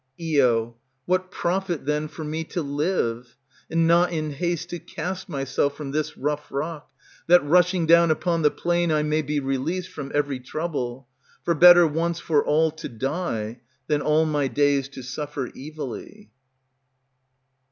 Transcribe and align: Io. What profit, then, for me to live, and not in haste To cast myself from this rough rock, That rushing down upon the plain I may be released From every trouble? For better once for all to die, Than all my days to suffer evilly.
Io. 0.19 0.77
What 1.05 1.29
profit, 1.29 1.85
then, 1.85 2.07
for 2.07 2.23
me 2.23 2.43
to 2.45 2.63
live, 2.63 3.37
and 3.69 3.85
not 3.85 4.11
in 4.11 4.31
haste 4.31 4.69
To 4.71 4.79
cast 4.79 5.29
myself 5.29 5.77
from 5.77 5.91
this 5.91 6.17
rough 6.17 6.51
rock, 6.51 6.89
That 7.27 7.45
rushing 7.45 7.85
down 7.85 8.09
upon 8.09 8.41
the 8.41 8.49
plain 8.49 8.91
I 8.91 9.03
may 9.03 9.21
be 9.21 9.39
released 9.39 9.89
From 9.91 10.11
every 10.15 10.39
trouble? 10.39 11.07
For 11.45 11.53
better 11.53 11.85
once 11.85 12.19
for 12.19 12.43
all 12.43 12.71
to 12.71 12.89
die, 12.89 13.61
Than 13.85 14.01
all 14.01 14.25
my 14.25 14.47
days 14.47 14.89
to 14.89 15.03
suffer 15.03 15.51
evilly. 15.55 16.31